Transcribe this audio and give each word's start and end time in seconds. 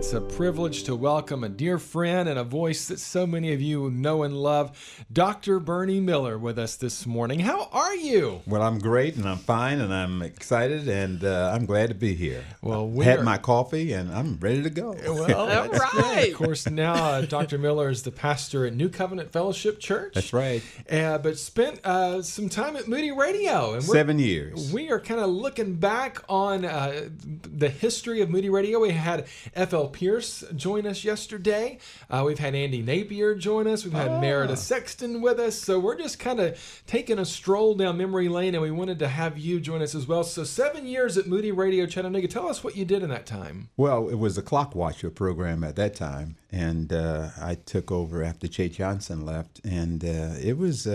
It's 0.00 0.14
a 0.14 0.20
privilege 0.22 0.84
to 0.84 0.96
welcome 0.96 1.44
a 1.44 1.50
dear 1.50 1.78
friend 1.78 2.26
and 2.26 2.38
a 2.38 2.42
voice 2.42 2.88
that 2.88 2.98
so 2.98 3.26
many 3.26 3.52
of 3.52 3.60
you 3.60 3.90
know 3.90 4.22
and 4.22 4.34
love, 4.34 5.04
Dr. 5.12 5.60
Bernie 5.60 6.00
Miller, 6.00 6.38
with 6.38 6.58
us 6.58 6.76
this 6.76 7.04
morning. 7.04 7.40
How 7.40 7.68
are 7.70 7.94
you? 7.94 8.40
Well, 8.46 8.62
I'm 8.62 8.78
great 8.78 9.16
and 9.16 9.28
I'm 9.28 9.36
fine 9.36 9.78
and 9.78 9.92
I'm 9.92 10.22
excited 10.22 10.88
and 10.88 11.22
uh, 11.22 11.52
I'm 11.54 11.66
glad 11.66 11.90
to 11.90 11.94
be 11.94 12.14
here. 12.14 12.42
Well, 12.62 12.88
we 12.88 13.00
we 13.00 13.04
had 13.04 13.22
my 13.22 13.36
coffee 13.36 13.92
and 13.92 14.10
I'm 14.10 14.38
ready 14.40 14.62
to 14.62 14.70
go. 14.70 14.96
Well, 15.04 15.34
All 15.36 15.46
that's 15.46 16.28
Of 16.28 16.34
course, 16.34 16.66
now 16.66 16.94
uh, 16.94 17.20
Dr. 17.20 17.58
Miller 17.58 17.90
is 17.90 18.02
the 18.02 18.10
pastor 18.10 18.64
at 18.64 18.72
New 18.72 18.88
Covenant 18.88 19.30
Fellowship 19.30 19.80
Church. 19.80 20.14
That's 20.14 20.32
right. 20.32 20.62
Uh, 20.90 21.18
but 21.18 21.36
spent 21.38 21.84
uh, 21.84 22.22
some 22.22 22.48
time 22.48 22.74
at 22.76 22.88
Moody 22.88 23.12
Radio, 23.12 23.74
and 23.74 23.84
Seven 23.84 24.18
years. 24.18 24.72
We 24.72 24.90
are 24.90 24.98
kind 24.98 25.20
of 25.20 25.28
looking 25.28 25.74
back 25.74 26.24
on 26.26 26.64
uh, 26.64 27.10
the 27.42 27.68
history 27.68 28.22
of 28.22 28.30
Moody 28.30 28.48
Radio. 28.48 28.80
We 28.80 28.92
had 28.92 29.26
F.L. 29.54 29.89
Pierce 29.92 30.44
join 30.54 30.86
us 30.86 31.04
yesterday. 31.04 31.78
Uh, 32.08 32.22
we've 32.26 32.38
had 32.38 32.54
Andy 32.54 32.82
Napier 32.82 33.34
join 33.34 33.66
us. 33.66 33.84
We've 33.84 33.92
had 33.92 34.20
Meredith 34.20 34.58
Sexton 34.58 35.20
with 35.20 35.38
us. 35.38 35.56
So 35.56 35.78
we're 35.78 35.96
just 35.96 36.18
kind 36.18 36.40
of 36.40 36.82
taking 36.86 37.18
a 37.18 37.24
stroll 37.24 37.74
down 37.74 37.96
memory 37.98 38.28
lane, 38.28 38.54
and 38.54 38.62
we 38.62 38.70
wanted 38.70 38.98
to 39.00 39.08
have 39.08 39.38
you 39.38 39.60
join 39.60 39.82
us 39.82 39.94
as 39.94 40.06
well. 40.06 40.24
So 40.24 40.44
seven 40.44 40.86
years 40.86 41.16
at 41.16 41.26
Moody 41.26 41.52
Radio 41.52 41.86
Chattanooga. 41.86 42.28
Tell 42.28 42.48
us 42.48 42.64
what 42.64 42.76
you 42.76 42.84
did 42.84 43.02
in 43.02 43.10
that 43.10 43.26
time. 43.26 43.68
Well, 43.76 44.08
it 44.08 44.16
was 44.16 44.38
a 44.38 44.42
clock 44.42 44.74
watcher 44.74 45.10
program 45.10 45.64
at 45.64 45.76
that 45.76 45.94
time, 45.94 46.36
and 46.50 46.92
uh, 46.92 47.30
I 47.40 47.54
took 47.54 47.90
over 47.90 48.22
after 48.22 48.48
Jay 48.48 48.68
Johnson 48.68 49.24
left, 49.24 49.60
and 49.64 50.04
uh, 50.04 50.34
it 50.40 50.56
was 50.56 50.86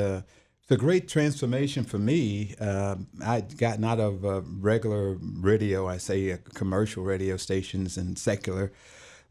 a 0.72 0.78
great 0.78 1.08
transformation 1.08 1.84
for 1.84 2.00
me. 2.00 2.56
Uh, 2.60 2.96
I'd 3.24 3.58
gotten 3.58 3.84
out 3.84 4.00
of 4.00 4.26
uh, 4.26 4.42
regular 4.60 5.18
radio, 5.22 5.88
I 5.88 5.98
say 5.98 6.32
uh, 6.32 6.38
commercial 6.56 7.04
radio 7.04 7.38
stations 7.38 7.98
and 7.98 8.18
secular. 8.18 8.72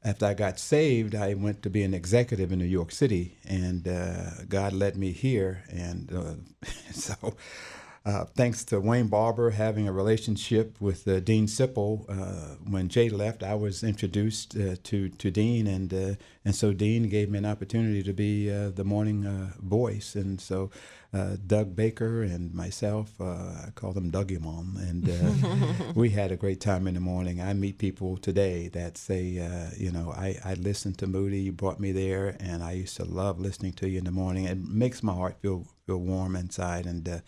After 0.05 0.27
I 0.27 0.34
got 0.34 0.59
saved, 0.59 1.14
I 1.14 1.34
went 1.34 1.62
to 1.62 1.70
be 1.70 1.83
an 1.83 1.94
executive 1.94 2.53
in 2.53 2.59
New 2.59 2.67
York 2.67 2.92
City, 2.92 3.39
and 3.48 3.89
uh, 3.89 4.44
God 4.48 4.75
led 4.75 4.97
me 4.97 5.12
here, 5.12 5.64
and 5.70 6.12
uh, 6.12 6.67
so. 6.92 7.34
Uh, 8.06 8.27
thanks 8.36 8.64
to 8.64 8.78
Wayne 8.78 9.06
Barber 9.06 9.48
having 9.52 9.88
a 9.88 9.92
relationship 9.92 10.78
with 10.78 11.08
uh, 11.08 11.20
Dean 11.20 11.47
Sipple, 11.47 12.05
uh, 12.06 12.56
when 12.69 12.88
Jay 12.91 13.08
left, 13.08 13.42
I 13.42 13.55
was 13.55 13.83
introduced 13.83 14.55
uh, 14.58 14.77
to 14.83 15.08
to 15.08 15.30
Dean, 15.30 15.66
and 15.66 15.94
uh, 15.94 16.14
and 16.44 16.55
so 16.55 16.75
Dean 16.75 17.08
gave 17.08 17.30
me 17.30 17.38
an 17.38 17.47
opportunity 17.47 18.02
to 18.02 18.12
be 18.12 18.52
uh, 18.52 18.69
the 18.69 18.84
morning 18.84 19.25
uh, 19.25 19.52
voice, 19.58 20.16
and 20.16 20.38
so 20.38 20.70
uh, 21.14 21.36
Doug 21.47 21.75
Baker 21.75 22.22
and 22.22 22.52
myself, 22.52 23.19
uh, 23.20 23.69
I 23.69 23.70
call 23.75 23.92
them 23.92 24.10
Dougie 24.10 24.38
Mom, 24.38 24.77
and 24.77 25.08
uh, 25.08 25.92
we 25.94 26.10
had 26.10 26.30
a 26.30 26.36
great 26.36 26.60
time 26.60 26.86
in 26.86 26.92
the 26.94 27.00
morning. 27.00 27.41
I 27.41 27.55
meet 27.55 27.78
people 27.78 28.19
today 28.19 28.69
that 28.75 28.98
say, 28.98 29.38
uh, 29.38 29.70
you 29.78 29.91
know, 29.91 30.12
I, 30.12 30.36
I 30.44 30.55
listened 30.55 30.98
to 30.98 31.06
Moody, 31.06 31.41
you 31.41 31.52
brought 31.52 31.80
me 31.80 31.92
there, 31.92 32.36
and 32.38 32.62
I 32.62 32.72
used 32.72 32.97
to 32.97 33.05
love 33.05 33.41
listening 33.41 33.72
to 33.75 33.88
you 33.88 33.97
in 33.97 34.05
the 34.05 34.10
morning. 34.10 34.44
It 34.44 34.58
makes 34.58 35.02
my 35.02 35.14
heart 35.14 35.36
feel 35.41 35.66
feel 35.86 35.98
warm 35.98 36.34
inside, 36.36 36.84
and 36.84 37.08
uh, 37.08 37.19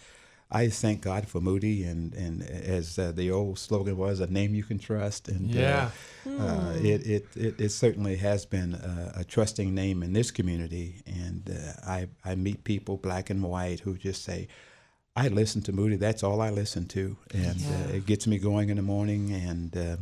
I 0.50 0.68
thank 0.68 1.00
God 1.02 1.26
for 1.26 1.40
Moody, 1.40 1.82
and 1.84 2.14
and 2.14 2.42
as 2.42 2.98
uh, 2.98 3.10
the 3.12 3.30
old 3.30 3.58
slogan 3.58 3.96
was, 3.96 4.20
a 4.20 4.26
name 4.26 4.54
you 4.54 4.62
can 4.64 4.78
trust. 4.78 5.28
And 5.28 5.54
Yeah. 5.54 5.90
uh, 6.26 6.30
uh, 6.30 6.72
it, 6.76 7.06
it, 7.06 7.26
it 7.36 7.60
it 7.60 7.68
certainly 7.70 8.16
has 8.16 8.46
been 8.46 8.74
a, 8.74 9.20
a 9.20 9.24
trusting 9.24 9.74
name 9.74 10.02
in 10.04 10.12
this 10.12 10.30
community. 10.30 11.02
And 11.06 11.50
uh, 11.50 11.90
I 11.90 12.08
I 12.24 12.34
meet 12.36 12.62
people, 12.64 12.96
black 12.96 13.30
and 13.30 13.42
white, 13.42 13.80
who 13.80 13.96
just 13.96 14.22
say. 14.22 14.48
I 15.18 15.28
listen 15.28 15.62
to 15.62 15.72
Moody. 15.72 15.96
That's 15.96 16.22
all 16.22 16.42
I 16.42 16.50
listen 16.50 16.84
to, 16.88 17.16
and 17.32 17.58
uh, 17.62 17.96
it 17.96 18.04
gets 18.04 18.26
me 18.26 18.36
going 18.38 18.68
in 18.68 18.76
the 18.76 18.82
morning. 18.82 19.32
And 19.32 19.74
uh, 19.74 19.96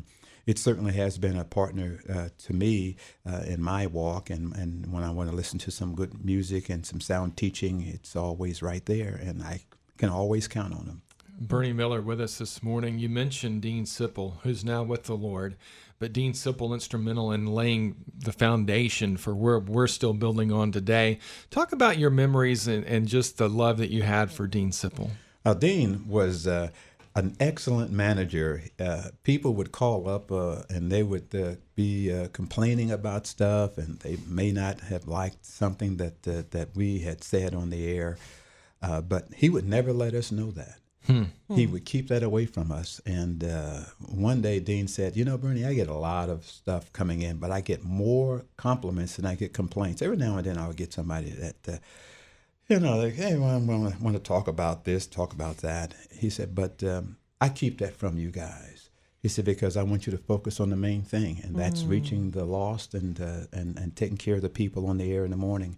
it 0.45 0.58
certainly 0.58 0.92
has 0.95 1.19
been 1.19 1.39
a 1.39 1.45
partner 1.45 2.01
uh, 2.12 2.29
to 2.47 2.53
me 2.53 2.97
uh, 3.25 3.42
in 3.47 3.62
my 3.62 3.86
walk. 3.86 4.29
And, 4.29 4.52
and 4.57 4.92
when 4.92 5.05
I 5.05 5.13
want 5.13 5.30
to 5.30 5.36
listen 5.36 5.61
to 5.61 5.70
some 5.70 5.95
good 5.95 6.24
music 6.24 6.69
and 6.69 6.85
some 6.85 7.01
sound 7.01 7.36
teaching, 7.36 7.80
it's 7.83 8.17
always 8.17 8.61
right 8.61 8.85
there, 8.86 9.14
and 9.23 9.40
I 9.40 9.61
can 9.99 10.09
always 10.09 10.49
count 10.49 10.75
on 10.75 10.87
them. 10.87 11.03
Bernie 11.41 11.73
Miller 11.73 12.01
with 12.01 12.21
us 12.21 12.39
this 12.39 12.63
morning. 12.63 12.99
You 12.99 13.09
mentioned 13.09 13.63
Dean 13.63 13.85
Sipple, 13.85 14.35
who's 14.43 14.65
now 14.65 14.83
with 14.83 15.05
the 15.05 15.17
Lord, 15.17 15.57
but 15.99 16.13
Dean 16.13 16.33
Sipple 16.33 16.73
instrumental 16.73 17.33
in 17.33 17.47
laying 17.47 17.97
the 18.17 18.33
foundation 18.33 19.17
for 19.17 19.35
where 19.35 19.59
we're 19.59 19.89
still 19.89 20.13
building 20.13 20.53
on 20.53 20.71
today. 20.71 21.19
Talk 21.51 21.73
about 21.73 21.99
your 21.99 22.11
memories 22.11 22.69
and, 22.69 22.85
and 22.85 23.09
just 23.09 23.39
the 23.39 23.49
love 23.49 23.79
that 23.79 23.91
you 23.91 24.03
had 24.03 24.31
for 24.31 24.47
Dean 24.47 24.71
Sipple. 24.71 25.11
Now, 25.45 25.55
Dean 25.55 26.07
was 26.09 26.47
uh, 26.47 26.71
an 27.17 27.37
excellent 27.39 27.91
manager. 27.91 28.63
Uh, 28.79 29.11
people 29.23 29.55
would 29.55 29.73
call 29.73 30.09
up 30.09 30.33
uh, 30.33 30.63
and 30.69 30.91
they 30.91 31.03
would 31.03 31.35
uh, 31.35 31.55
be 31.75 32.13
uh, 32.13 32.29
complaining 32.33 32.91
about 32.91 33.27
stuff, 33.27 33.79
and 33.79 33.99
they 34.01 34.17
may 34.27 34.53
not 34.53 34.81
have 34.81 35.07
liked 35.07 35.45
something 35.45 35.97
that 35.99 36.27
uh, 36.27 36.43
that 36.51 36.75
we 36.75 37.01
had 37.01 37.23
said 37.23 37.55
on 37.55 37.71
the 37.71 37.87
air, 37.87 38.17
uh, 38.84 39.00
but 39.00 39.22
he 39.34 39.48
would 39.48 39.67
never 39.67 39.92
let 39.92 40.14
us 40.14 40.30
know 40.30 40.50
that. 40.52 40.78
He 41.56 41.67
would 41.67 41.84
keep 41.84 42.08
that 42.08 42.22
away 42.22 42.46
from 42.46 42.72
us. 42.72 43.00
And 43.05 43.45
uh, 43.45 43.80
one 43.98 44.40
day, 44.40 44.58
Dean 44.61 44.89
said, 44.89 45.17
"You 45.17 45.24
know, 45.24 45.36
Bernie, 45.36 45.67
I 45.67 45.74
get 45.74 45.89
a 45.89 45.95
lot 46.11 46.30
of 46.30 46.46
stuff 46.46 46.92
coming 46.92 47.20
in, 47.22 47.36
but 47.36 47.50
I 47.50 47.61
get 47.61 47.84
more 47.84 48.45
compliments 48.56 49.17
than 49.17 49.27
I 49.27 49.34
get 49.34 49.52
complaints. 49.52 50.00
Every 50.00 50.17
now 50.17 50.39
and 50.39 50.46
then, 50.46 50.58
I'll 50.58 50.72
get 50.72 50.92
somebody 50.92 51.30
that." 51.30 51.68
Uh, 51.68 51.78
you 52.68 52.80
know, 52.80 52.96
like, 52.96 53.14
hey, 53.14 53.36
well, 53.36 53.50
I 53.50 53.58
want 53.58 54.17
to, 54.17 54.18
talk 54.18 54.48
about 54.48 54.84
this, 54.84 55.06
talk 55.06 55.34
about 55.34 55.58
that. 55.58 55.95
He 56.11 56.30
said, 56.30 56.55
but 56.55 56.83
um, 56.83 57.18
I 57.40 57.51
keep 57.51 57.78
that 57.78 57.95
from 57.95 58.18
you 58.18 58.30
guys. 58.30 58.89
He 59.20 59.28
said, 59.28 59.45
because 59.45 59.77
I 59.77 59.83
want 59.83 60.06
you 60.06 60.12
to 60.12 60.18
focus 60.18 60.61
on 60.61 60.70
the 60.70 60.77
main 60.77 61.02
thing, 61.02 61.40
and 61.45 61.56
that's 61.56 61.83
reaching 61.83 62.30
the 62.30 62.45
lost 62.45 62.95
and, 62.95 63.20
uh, 63.20 63.46
and, 63.52 63.78
and 63.78 63.95
taking 63.95 64.16
care 64.16 64.36
of 64.36 64.42
the 64.42 64.48
people 64.48 64.86
on 64.86 64.96
the 64.98 65.12
air 65.12 65.24
in 65.27 65.30
the 65.30 65.36
morning. 65.36 65.77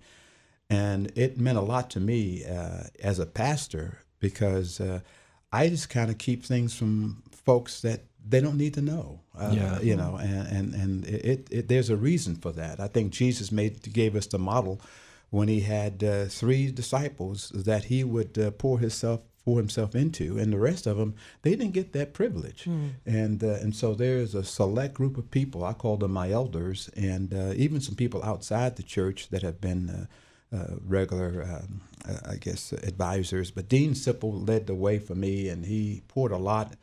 And 0.68 1.12
it 1.14 1.38
meant 1.38 1.58
a 1.58 1.62
lot 1.62 1.90
to 1.90 2.00
me 2.00 2.44
uh, 2.44 2.84
as 3.02 3.18
a 3.18 3.26
pastor 3.26 4.00
because 4.18 4.80
uh, 4.80 5.00
I 5.52 5.68
just 5.68 5.88
kind 5.90 6.10
of 6.10 6.18
keep 6.18 6.44
things 6.44 6.74
from 6.74 7.22
folks 7.30 7.80
that 7.82 8.00
they 8.28 8.40
don't 8.40 8.56
need 8.56 8.74
to 8.74 8.82
know. 8.82 9.20
Uh, 9.38 9.52
Yeah. 9.54 9.80
You 9.80 9.96
know, 9.96 10.16
and, 10.16 10.48
and, 10.48 10.74
and 10.74 11.06
it, 11.06 11.46
it, 11.50 11.68
there's 11.68 11.90
a 11.90 11.96
reason 11.96 12.34
for 12.36 12.50
that. 12.52 12.80
I 12.80 12.88
think 12.88 13.12
Jesus 13.12 13.52
made 13.52 13.92
gave 13.92 14.16
us 14.16 14.26
the 14.26 14.38
model 14.38 14.80
when 15.30 15.48
he 15.48 15.60
had 15.60 16.02
uh, 16.02 16.24
three 16.26 16.70
disciples 16.72 17.50
that 17.54 17.84
he 17.84 18.02
would 18.04 18.36
uh, 18.38 18.50
pour 18.52 18.78
himself 18.80 19.20
pour 19.44 19.58
himself 19.58 19.94
into, 19.94 20.38
and 20.38 20.52
the 20.52 20.58
rest 20.58 20.88
of 20.88 20.96
them 20.96 21.14
they 21.42 21.50
didn't 21.50 21.70
get 21.72 21.92
that 21.92 22.12
privilege, 22.12 22.66
and 23.06 23.44
uh, 23.44 23.58
and 23.62 23.76
so 23.76 23.94
there's 23.94 24.34
a 24.34 24.42
select 24.42 24.94
group 24.94 25.16
of 25.16 25.30
people 25.30 25.62
I 25.62 25.72
call 25.72 25.96
them 25.98 26.10
my 26.12 26.32
elders, 26.32 26.90
and 26.96 27.32
uh, 27.32 27.52
even 27.54 27.80
some 27.80 27.94
people 27.94 28.24
outside 28.24 28.74
the 28.74 28.82
church 28.82 29.28
that 29.28 29.42
have 29.42 29.60
been. 29.60 29.88
Uh, 29.90 30.06
uh, 30.52 30.76
regular, 30.84 31.42
um, 31.42 31.80
uh, 32.08 32.32
I 32.32 32.36
guess, 32.36 32.72
advisors. 32.72 33.50
But 33.50 33.68
Dean 33.68 33.92
Sipple 33.92 34.46
led 34.48 34.66
the 34.66 34.74
way 34.74 34.98
for 34.98 35.14
me, 35.14 35.48
and 35.48 35.64
he 35.64 36.02
poured 36.08 36.32
a 36.32 36.38
lot 36.38 36.74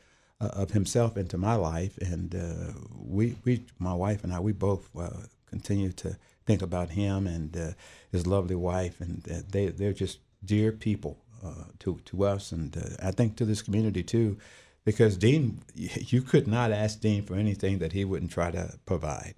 uh, 0.42 0.48
of 0.48 0.72
himself 0.72 1.18
into 1.18 1.38
my 1.38 1.56
life. 1.56 1.98
And 1.98 2.36
uh, 2.36 2.74
we, 2.98 3.36
we, 3.46 3.66
my 3.80 3.94
wife 3.94 4.24
and 4.24 4.34
I, 4.34 4.40
we 4.40 4.52
both 4.52 4.90
uh, 4.98 5.10
continue 5.50 5.92
to 5.94 6.18
think 6.46 6.62
about 6.62 6.90
him 6.90 7.28
and 7.28 7.56
uh, 7.56 7.70
his 8.12 8.28
lovely 8.28 8.56
wife, 8.56 9.00
and 9.00 9.26
uh, 9.32 9.42
they, 9.50 9.68
they're 9.68 9.94
just 9.94 10.20
dear 10.44 10.72
people 10.72 11.18
uh, 11.44 11.66
to 11.80 12.00
to 12.06 12.26
us, 12.26 12.52
and 12.52 12.76
uh, 12.78 13.08
I 13.08 13.12
think 13.12 13.36
to 13.38 13.46
this 13.46 13.62
community 13.62 14.04
too. 14.04 14.38
Because 14.86 15.16
Dean, 15.16 15.62
you 15.76 16.22
could 16.22 16.48
not 16.48 16.72
ask 16.72 17.00
Dean 17.00 17.24
for 17.24 17.36
anything 17.36 17.80
that 17.80 17.94
he 17.94 18.04
wouldn't 18.04 18.32
try 18.32 18.52
to 18.52 18.78
provide. 18.86 19.36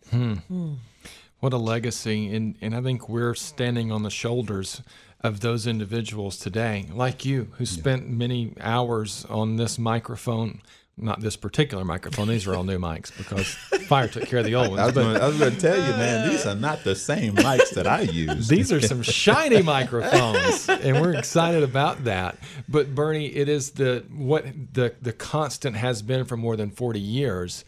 What 1.40 1.54
a 1.54 1.58
legacy. 1.58 2.34
And, 2.36 2.56
and 2.62 2.76
I 2.76 2.82
think 2.82 3.10
we're 3.10 3.36
standing 3.36 3.92
on 3.92 4.04
the 4.04 4.10
shoulders 4.10 4.82
of 5.22 5.40
those 5.40 5.66
individuals 5.66 6.38
today, 6.38 6.86
like 6.94 7.26
you, 7.26 7.48
who 7.58 7.66
spent 7.66 8.08
many 8.10 8.54
hours 8.62 9.26
on 9.30 9.56
this 9.58 9.78
microphone. 9.80 10.62
Not 10.98 11.20
this 11.20 11.36
particular 11.36 11.84
microphone. 11.84 12.30
These 12.30 12.48
are 12.48 12.56
all 12.56 12.64
new 12.64 12.80
mics 12.80 13.16
because 13.18 13.48
fire 13.88 14.08
took 14.08 14.28
care 14.28 14.40
of 14.40 14.46
the 14.46 14.56
old 14.56 14.70
ones. 14.70 14.80
was, 14.86 14.94
But 14.94 15.02
gonna, 15.04 15.20
I 15.20 15.28
was 15.28 15.38
gonna 15.38 15.60
tell 15.60 15.76
you, 15.76 15.92
man, 15.98 16.30
these 16.30 16.46
are 16.46 16.56
not 16.56 16.86
the 16.86 16.96
same 16.96 17.36
mics 17.36 17.72
that 17.72 17.86
I 17.86 18.02
use. 18.02 18.48
These 18.48 18.72
are 18.72 18.80
some 18.80 19.02
shiny 19.02 19.62
microphones, 19.62 20.70
and 20.70 21.02
we're 21.02 21.16
excited 21.16 21.64
about 21.64 22.06
that. 22.06 22.38
But 22.70 22.96
Bernie, 22.96 23.28
it 23.28 23.50
is 23.50 23.72
the 23.72 24.06
what 24.16 24.46
the 24.74 24.96
the 25.02 25.12
constant 25.12 25.76
has 25.76 26.02
been 26.02 26.24
for 26.24 26.38
more 26.38 26.56
than 26.56 26.72
forty 26.72 27.02
years 27.02 27.66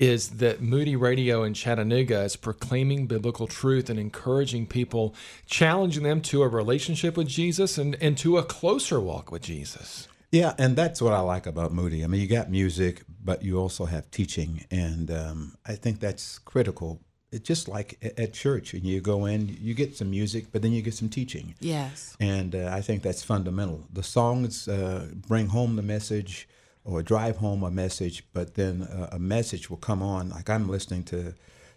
is 0.00 0.30
that 0.30 0.62
Moody 0.62 0.96
Radio 0.96 1.42
in 1.44 1.52
Chattanooga 1.54 2.22
is 2.22 2.34
proclaiming 2.34 3.06
biblical 3.06 3.46
truth 3.46 3.90
and 3.90 4.00
encouraging 4.00 4.66
people, 4.66 5.14
challenging 5.46 6.02
them 6.04 6.22
to 6.22 6.42
a 6.42 6.48
relationship 6.48 7.16
with 7.18 7.28
Jesus 7.28 7.76
and, 7.78 7.96
and 8.00 8.16
to 8.18 8.38
a 8.38 8.42
closer 8.42 8.98
walk 8.98 9.30
with 9.30 9.42
Jesus. 9.42 10.08
Yeah, 10.32 10.54
and 10.58 10.74
that's 10.74 11.02
what 11.02 11.12
I 11.12 11.20
like 11.20 11.46
about 11.46 11.72
Moody. 11.72 12.02
I 12.02 12.06
mean, 12.06 12.20
you 12.22 12.28
got 12.28 12.50
music, 12.50 13.02
but 13.22 13.42
you 13.44 13.58
also 13.58 13.84
have 13.84 14.10
teaching, 14.10 14.64
and 14.70 15.10
um, 15.10 15.56
I 15.66 15.74
think 15.74 16.00
that's 16.00 16.38
critical. 16.38 17.00
It's 17.32 17.46
just 17.46 17.68
like 17.68 17.98
at 18.16 18.32
church, 18.32 18.72
and 18.72 18.84
you 18.84 19.00
go 19.00 19.26
in, 19.26 19.54
you 19.60 19.74
get 19.74 19.96
some 19.96 20.10
music, 20.10 20.46
but 20.50 20.62
then 20.62 20.72
you 20.72 20.82
get 20.82 20.94
some 20.94 21.08
teaching, 21.10 21.54
Yes. 21.60 22.16
and 22.20 22.54
uh, 22.54 22.70
I 22.72 22.80
think 22.80 23.02
that's 23.02 23.22
fundamental. 23.22 23.86
The 23.92 24.02
songs 24.02 24.66
uh, 24.66 25.08
bring 25.28 25.48
home 25.48 25.76
the 25.76 25.82
message 25.82 26.48
or 26.84 27.02
drive 27.02 27.36
home 27.36 27.62
a 27.62 27.70
message, 27.70 28.24
but 28.32 28.54
then 28.54 28.82
uh, 28.82 29.10
a 29.12 29.18
message 29.18 29.70
will 29.70 29.76
come 29.76 30.02
on. 30.02 30.30
Like 30.30 30.48
I'm 30.48 30.68
listening 30.68 31.04
to 31.04 31.34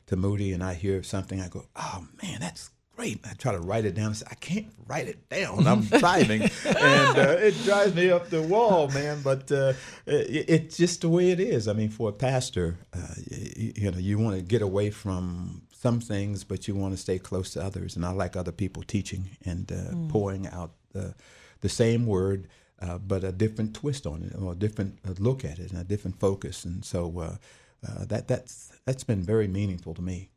to 0.08 0.16
Moody 0.16 0.52
and 0.52 0.64
I 0.64 0.74
hear 0.74 1.02
something, 1.04 1.40
I 1.40 1.48
go, 1.48 1.66
"Oh 1.76 2.06
man, 2.22 2.40
that's 2.40 2.70
great!" 2.96 3.20
I 3.26 3.34
try 3.34 3.54
to 3.54 3.60
write 3.60 3.86
it 3.86 3.96
down. 3.96 4.12
I 4.12 4.14
say, 4.14 4.26
"I 4.30 4.36
can't 4.36 4.68
write 4.88 5.08
it 5.08 5.30
down. 5.30 5.68
I'm 5.68 5.82
driving, 6.00 6.42
and 6.42 7.18
uh, 7.18 7.38
it 7.40 7.56
drives 7.64 7.96
me 7.96 8.10
up 8.10 8.30
the 8.30 8.42
wall, 8.42 8.90
man." 8.90 9.22
But 9.22 9.52
uh, 9.52 9.74
it, 10.06 10.46
it's 10.50 10.78
just 10.78 11.02
the 11.02 11.10
way 11.10 11.32
it 11.32 11.40
is. 11.40 11.68
I 11.68 11.74
mean, 11.74 11.90
for 11.90 12.10
a 12.10 12.14
pastor, 12.14 12.78
uh, 12.94 13.16
you, 13.30 13.74
you 13.76 13.92
know, 13.92 13.98
you 13.98 14.20
want 14.20 14.36
to 14.38 14.42
get 14.42 14.62
away 14.62 14.90
from 14.90 15.64
some 15.72 16.00
things, 16.00 16.44
but 16.44 16.68
you 16.68 16.76
want 16.76 16.94
to 16.94 16.98
stay 16.98 17.20
close 17.20 17.52
to 17.52 17.64
others. 17.64 17.96
And 17.96 18.06
I 18.06 18.12
like 18.12 18.36
other 18.36 18.54
people 18.54 18.84
teaching 18.84 19.32
and 19.44 19.72
uh, 19.72 19.94
mm. 19.94 20.10
pouring 20.10 20.48
out 20.48 20.72
the 20.92 21.16
the 21.62 21.70
same 21.70 22.06
word. 22.06 22.48
Uh, 22.82 22.98
but 22.98 23.24
a 23.24 23.32
different 23.32 23.74
twist 23.74 24.06
on 24.06 24.24
it, 24.24 24.34
or 24.38 24.52
a 24.52 24.56
different 24.56 25.00
uh, 25.08 25.14
look 25.20 25.46
at 25.46 25.58
it, 25.58 25.72
and 25.72 25.80
a 25.80 25.84
different 25.86 26.20
focus, 26.20 26.66
and 26.66 26.84
so 26.84 27.20
uh, 27.20 27.36
uh, 27.88 28.06
that 28.06 28.28
that's 28.28 28.74
that's 28.86 29.04
been 29.04 29.24
very 29.24 29.48
meaningful 29.48 29.94
to 29.94 30.02
me. 30.02 30.30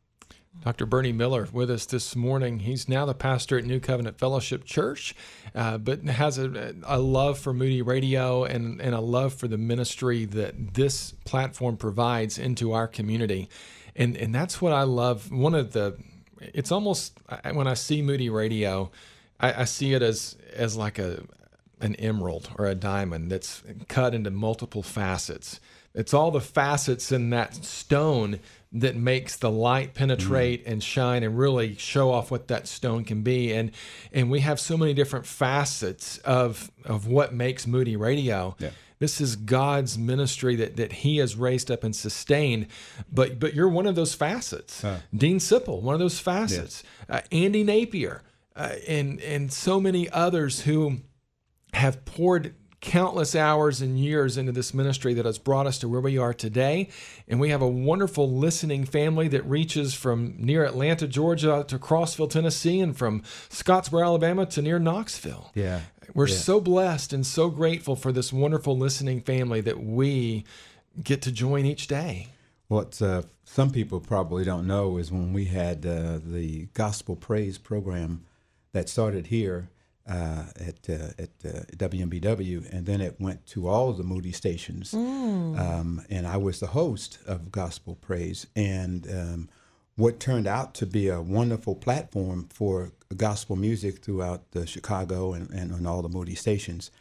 Dr. 0.63 0.85
Bernie 0.85 1.11
Miller 1.11 1.47
with 1.51 1.69
us 1.69 1.85
this 1.85 2.15
morning. 2.15 2.59
He's 2.59 2.89
now 2.89 3.05
the 3.05 3.13
pastor 3.13 3.57
at 3.57 3.65
New 3.65 3.79
Covenant 3.79 4.17
Fellowship 4.17 4.65
Church, 4.65 5.15
uh, 5.55 5.77
but 5.77 6.03
has 6.03 6.37
a, 6.37 6.73
a, 6.83 6.99
love 6.99 7.37
for 7.37 7.53
Moody 7.53 7.81
Radio 7.81 8.43
and, 8.43 8.81
and 8.81 8.95
a 8.95 8.99
love 8.99 9.33
for 9.33 9.47
the 9.47 9.57
ministry 9.57 10.25
that 10.25 10.73
this 10.73 11.11
platform 11.25 11.77
provides 11.77 12.37
into 12.37 12.73
our 12.73 12.87
community. 12.87 13.49
And, 13.95 14.17
and 14.17 14.33
that's 14.33 14.61
what 14.61 14.73
I 14.73 14.83
love. 14.83 15.31
One 15.31 15.55
of 15.55 15.73
the, 15.73 15.97
it's 16.39 16.71
almost, 16.71 17.19
when 17.53 17.67
I 17.67 17.75
see 17.75 18.01
Moody 18.01 18.29
Radio, 18.29 18.91
I, 19.39 19.61
I 19.61 19.63
see 19.65 19.93
it 19.93 20.01
as, 20.01 20.35
as 20.53 20.75
like 20.75 20.99
a, 20.99 21.23
an 21.79 21.95
emerald 21.95 22.49
or 22.57 22.65
a 22.65 22.75
diamond 22.75 23.31
that's 23.31 23.63
cut 23.87 24.15
into 24.15 24.31
multiple 24.31 24.83
facets 24.83 25.59
it's 25.97 26.13
all 26.13 26.29
the 26.29 26.39
facets 26.39 27.11
in 27.11 27.31
that 27.31 27.55
stone 27.55 28.39
that 28.71 28.95
makes 28.95 29.35
the 29.37 29.49
light 29.49 29.95
penetrate 29.95 30.63
mm. 30.63 30.71
and 30.71 30.83
shine 30.83 31.23
and 31.23 31.37
really 31.37 31.73
show 31.73 32.11
off 32.11 32.29
what 32.29 32.49
that 32.49 32.67
stone 32.67 33.03
can 33.03 33.23
be. 33.23 33.51
And 33.51 33.71
and 34.13 34.29
we 34.29 34.41
have 34.41 34.59
so 34.59 34.77
many 34.77 34.93
different 34.93 35.25
facets 35.25 36.19
of 36.19 36.69
of 36.85 37.07
what 37.07 37.33
makes 37.33 37.65
Moody 37.65 37.95
Radio. 37.95 38.55
Yeah. 38.59 38.69
This 38.99 39.21
is 39.21 39.35
God's 39.35 39.97
ministry 39.97 40.55
that, 40.57 40.75
that 40.77 40.91
He 40.91 41.17
has 41.17 41.35
raised 41.35 41.71
up 41.71 41.83
and 41.83 41.95
sustained. 41.95 42.67
But 43.11 43.39
but 43.39 43.55
you're 43.55 43.67
one 43.67 43.87
of 43.87 43.95
those 43.95 44.13
facets. 44.13 44.83
Huh. 44.83 44.97
Dean 45.15 45.39
Sipple, 45.39 45.81
one 45.81 45.95
of 45.95 45.99
those 45.99 46.19
facets. 46.19 46.83
Yes. 47.09 47.23
Uh, 47.23 47.27
Andy 47.31 47.63
Napier, 47.63 48.21
uh, 48.55 48.73
and 48.87 49.19
and 49.21 49.51
so 49.51 49.79
many 49.79 50.07
others 50.11 50.61
who 50.61 50.99
have 51.73 52.05
poured 52.05 52.55
countless 52.79 53.35
hours 53.35 53.81
and 53.81 53.99
years 53.99 54.37
into 54.37 54.51
this 54.51 54.73
ministry 54.73 55.13
that 55.15 55.25
has 55.25 55.39
brought 55.39 55.65
us 55.65 55.79
to 55.79 55.89
where 55.89 56.01
we 56.01 56.17
are 56.17 56.33
today. 56.33 56.89
And 57.27 57.39
we 57.39 57.49
have 57.49 57.61
a 57.61 57.67
wonderful 57.67 58.31
listening 58.31 58.85
family 58.85 59.27
that 59.29 59.43
reaches 59.45 59.93
from 59.93 60.35
near 60.37 60.63
Atlanta, 60.63 61.07
Georgia 61.07 61.65
to 61.67 61.79
Crossville, 61.79 62.29
Tennessee, 62.29 62.79
and 62.79 62.95
from 62.95 63.21
Scottsboro, 63.49 64.05
Alabama 64.05 64.45
to 64.47 64.61
near 64.61 64.79
Knoxville. 64.79 65.51
Yeah. 65.55 65.81
We're 66.13 66.27
yeah. 66.27 66.35
so 66.35 66.61
blessed 66.61 67.13
and 67.13 67.25
so 67.25 67.49
grateful 67.49 67.95
for 67.95 68.11
this 68.11 68.31
wonderful 68.31 68.77
listening 68.77 69.21
family 69.21 69.61
that 69.61 69.83
we 69.83 70.45
get 71.03 71.21
to 71.23 71.31
join 71.31 71.65
each 71.65 71.87
day. 71.87 72.27
What 72.67 73.01
uh, 73.01 73.23
some 73.43 73.71
people 73.71 73.99
probably 73.99 74.43
don't 74.43 74.67
know 74.67 74.97
is 74.97 75.11
when 75.11 75.33
we 75.33 75.45
had 75.45 75.85
uh, 75.85 76.19
the 76.23 76.67
gospel 76.73 77.15
praise 77.15 77.57
program 77.57 78.25
that 78.73 78.89
started 78.89 79.27
here 79.27 79.69
uh, 80.07 80.45
at 80.59 80.89
uh, 80.89 81.11
at 81.19 81.29
uh, 81.45 81.63
WMBW, 81.75 82.71
and 82.71 82.85
then 82.85 83.01
it 83.01 83.15
went 83.19 83.45
to 83.47 83.67
all 83.67 83.89
of 83.89 83.97
the 83.97 84.03
Moody 84.03 84.31
stations. 84.31 84.91
Mm. 84.91 85.59
Um, 85.59 86.05
and 86.09 86.25
I 86.25 86.37
was 86.37 86.59
the 86.59 86.67
host 86.67 87.19
of 87.25 87.51
Gospel 87.51 87.95
Praise, 87.95 88.47
and 88.55 89.07
um, 89.11 89.49
what 89.95 90.19
turned 90.19 90.47
out 90.47 90.73
to 90.75 90.85
be 90.85 91.07
a 91.07 91.21
wonderful 91.21 91.75
platform 91.75 92.47
for 92.53 92.91
gospel 93.15 93.55
music 93.55 94.03
throughout 94.03 94.51
the 94.51 94.67
Chicago 94.67 95.33
and, 95.33 95.49
and 95.49 95.73
on 95.73 95.85
all 95.85 96.01
the 96.01 96.09
Moody 96.09 96.35
stations 96.35 96.91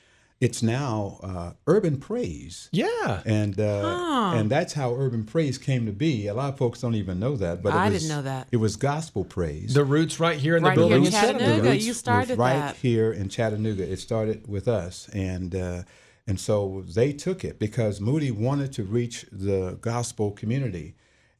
it's 0.40 0.62
now 0.62 1.18
uh, 1.22 1.52
urban 1.66 1.98
praise. 1.98 2.68
Yeah, 2.72 3.22
and 3.24 3.58
uh, 3.58 3.82
huh. 3.82 4.36
and 4.36 4.50
that's 4.50 4.74
how 4.74 4.94
urban 4.94 5.24
praise 5.24 5.56
came 5.56 5.86
to 5.86 5.92
be. 5.92 6.26
A 6.26 6.34
lot 6.34 6.52
of 6.52 6.58
folks 6.58 6.80
don't 6.80 6.94
even 6.94 7.18
know 7.18 7.36
that, 7.36 7.62
but 7.62 7.72
I 7.72 7.88
was, 7.88 8.02
didn't 8.02 8.16
know 8.16 8.22
that. 8.22 8.48
It 8.52 8.58
was 8.58 8.76
gospel 8.76 9.24
praise. 9.24 9.72
The 9.72 9.84
roots 9.84 10.20
right 10.20 10.38
here 10.38 10.56
in 10.56 10.62
right 10.62 10.74
the 10.74 10.80
building 10.80 11.04
here 11.04 11.06
in 11.06 11.38
Chattanooga. 11.38 11.76
You 11.76 11.92
started 11.94 12.38
right 12.38 12.58
that. 12.58 12.76
here 12.76 13.12
in 13.12 13.28
Chattanooga. 13.28 13.90
It 13.90 13.98
started 13.98 14.46
with 14.46 14.68
us, 14.68 15.08
and 15.14 15.54
uh, 15.54 15.82
and 16.26 16.38
so 16.38 16.84
they 16.86 17.12
took 17.12 17.44
it 17.44 17.58
because 17.58 18.00
Moody 18.00 18.30
wanted 18.30 18.72
to 18.74 18.84
reach 18.84 19.26
the 19.32 19.78
gospel 19.80 20.32
community. 20.32 20.96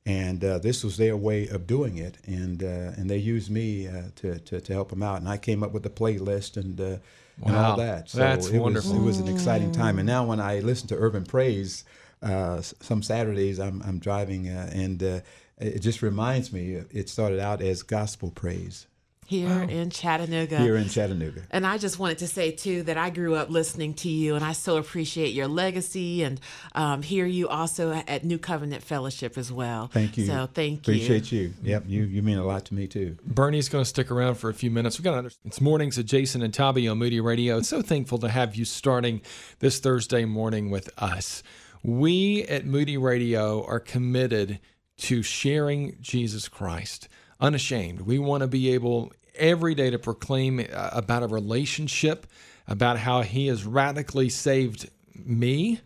And 0.06 0.43
uh, 0.44 0.58
this 0.58 0.85
was 0.85 0.97
their 0.97 1.17
way 1.17 1.49
of 1.49 1.67
doing 1.67 1.99
it, 1.99 2.17
and 2.26 2.62
uh, 2.62 2.93
and 2.97 3.11
they 3.11 3.19
used 3.19 3.50
me 3.50 3.88
uh, 3.88 4.03
to, 4.17 4.38
to, 4.38 4.61
to 4.61 4.73
help 4.73 4.91
them 4.91 5.03
out. 5.03 5.19
And 5.19 5.29
I 5.29 5.37
came 5.37 5.64
up 5.64 5.73
with 5.73 5.82
the 5.82 5.91
playlist, 5.91 6.56
and 6.56 6.79
wow. 6.79 6.99
and 7.44 7.56
all 7.56 7.76
that. 7.76 8.11
So 8.11 8.19
That's 8.19 8.47
it 8.49 8.58
wonderful. 8.58 8.93
Was, 8.93 9.00
it 9.00 9.05
was 9.05 9.19
an 9.19 9.29
exciting 9.29 9.73
time. 9.73 9.99
And 9.99 10.06
now 10.06 10.25
when 10.25 10.41
I 10.41 10.61
listen 10.61 10.87
to 10.88 10.94
Urban 10.94 11.25
Praise, 11.25 11.85
uh, 12.23 12.61
some 12.62 13.03
Saturdays 13.03 13.61
I'm, 13.61 13.82
I'm 13.82 13.99
driving 13.99 14.49
uh, 14.49 14.70
and 14.73 15.03
uh, 15.03 15.20
it 15.58 15.81
just 15.81 16.03
reminds 16.03 16.52
me 16.52 16.75
it 16.91 17.09
started 17.09 17.41
out 17.41 17.61
as 17.61 17.82
gospel 17.82 18.31
praise 18.31 18.87
here 19.26 19.49
wow. 19.49 19.62
in 19.62 19.90
Chattanooga. 19.90 20.58
Here 20.58 20.76
in 20.76 20.88
Chattanooga. 20.88 21.43
And 21.50 21.67
I 21.67 21.78
just 21.78 21.99
wanted 21.99 22.19
to 22.19 22.28
say 22.28 22.52
too 22.52 22.84
that 22.84 22.96
I 22.96 23.11
grew 23.11 23.34
up 23.34 23.50
listening 23.50 23.94
to 23.94 24.08
you, 24.08 24.34
and 24.34 24.44
I 24.44 24.52
so 24.52 24.76
appreciate 24.76 25.34
your 25.34 25.49
legacy 25.49 26.23
and 26.23 26.40
um, 26.75 27.02
hear 27.02 27.26
you 27.26 27.49
also 27.49 27.93
at 27.93 28.25
New 28.25 28.38
Covenant 28.38 28.82
Fellowship 28.82 29.37
as 29.37 29.52
well. 29.52 29.88
Thank 29.88 30.17
you. 30.17 30.26
So 30.26 30.49
thank 30.52 30.81
appreciate 30.81 31.32
you. 31.32 31.46
Appreciate 31.46 31.62
you. 31.62 31.70
Yep, 31.70 31.84
you 31.87 32.02
you 32.05 32.23
mean 32.23 32.38
a 32.38 32.44
lot 32.44 32.64
to 32.67 32.75
me 32.75 32.87
too. 32.87 33.17
Bernie's 33.25 33.69
going 33.69 33.82
to 33.82 33.88
stick 33.88 34.11
around 34.11 34.37
for 34.37 34.49
a 34.49 34.55
few 34.55 34.70
minutes. 34.70 34.99
We've 34.99 35.05
got 35.05 35.12
to 35.12 35.19
understand. 35.19 35.46
It's 35.46 35.61
mornings 35.61 35.99
at 35.99 36.06
Jason 36.06 36.43
and 36.43 36.55
Tabi 36.55 36.88
on 36.88 36.99
Moody 36.99 37.20
Radio. 37.20 37.61
So 37.67 37.82
thankful 37.82 38.19
to 38.19 38.28
have 38.28 38.55
you 38.55 38.64
starting 38.64 39.23
this 39.58 39.81
Thursday 39.81 40.25
morning 40.25 40.70
with 40.70 40.88
us. 40.99 41.43
We 41.82 42.44
at 42.44 42.64
Moody 42.64 42.96
Radio 42.96 43.64
are 43.64 43.81
committed 43.81 44.61
to 44.99 45.23
sharing 45.23 45.96
Jesus 46.00 46.49
Christ 46.49 47.08
unashamed. 47.41 48.03
We 48.03 48.19
want 48.19 48.43
to 48.43 48.47
be 48.47 48.73
able 48.75 49.12
every 49.35 49.75
day 49.75 49.91
to 49.91 49.99
proclaim 49.99 50.61
uh, 50.61 50.91
about 50.93 51.23
a 51.23 51.27
relationship, 51.27 52.27
about 52.67 52.99
how 52.99 53.23
He 53.23 53.47
has 53.49 53.65
radically 53.65 54.29
saved 54.29 54.91
me 55.15 55.81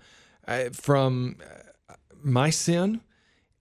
uh, 0.46 0.70
from 0.72 1.36
uh, 1.88 1.94
my 2.22 2.50
sin. 2.50 3.00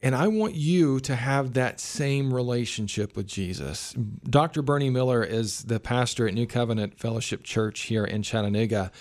And 0.01 0.15
I 0.15 0.27
want 0.27 0.55
you 0.55 1.01
to 1.01 1.15
have 1.15 1.53
that 1.53 1.81
same 1.81 2.33
relationship 2.33 3.17
with 3.17 3.27
Jesus. 3.27 3.93
Dr. 4.29 4.61
Bernie 4.61 4.89
Miller 4.89 5.23
is 5.23 5.63
the 5.63 5.79
pastor 5.79 6.25
at 6.25 6.33
New 6.33 6.47
Covenant 6.47 6.97
Fellowship 6.97 7.43
Church 7.43 7.81
here 7.81 8.05
in 8.05 8.23
Chattanooga. 8.23 8.93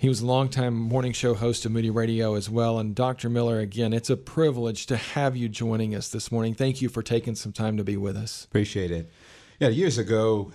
He 0.00 0.08
was 0.08 0.22
a 0.22 0.26
longtime 0.26 0.72
morning 0.72 1.12
show 1.12 1.34
host 1.34 1.66
of 1.66 1.72
Moody 1.72 1.90
Radio 1.90 2.34
as 2.34 2.48
well. 2.48 2.78
And 2.78 2.94
Dr. 2.94 3.28
Miller, 3.28 3.58
again, 3.58 3.92
it's 3.92 4.08
a 4.08 4.16
privilege 4.16 4.86
to 4.86 4.96
have 4.96 5.36
you 5.36 5.46
joining 5.46 5.94
us 5.94 6.08
this 6.08 6.32
morning. 6.32 6.54
Thank 6.54 6.80
you 6.80 6.88
for 6.88 7.02
taking 7.02 7.34
some 7.34 7.52
time 7.52 7.76
to 7.76 7.84
be 7.84 7.98
with 7.98 8.16
us. 8.16 8.46
Appreciate 8.46 8.90
it. 8.90 9.12
Yeah, 9.58 9.68
years 9.68 9.98
ago, 9.98 10.52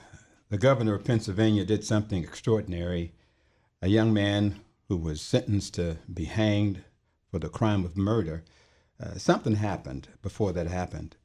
the 0.50 0.58
governor 0.58 0.96
of 0.96 1.06
Pennsylvania 1.06 1.64
did 1.64 1.84
something 1.84 2.24
extraordinary. 2.24 3.14
A 3.84 3.88
young 3.88 4.12
man 4.12 4.62
who 4.88 4.98
was 4.98 5.22
sentenced 5.22 5.76
to 5.76 5.98
be 6.12 6.26
hanged 6.26 6.84
for 7.30 7.38
the 7.38 7.48
crime 7.48 7.86
of 7.86 7.96
murder, 7.96 8.44
uh, 9.00 9.20
something 9.20 9.58
happened 9.58 10.08
before 10.24 10.54
that 10.54 10.66
happened. 10.66 11.18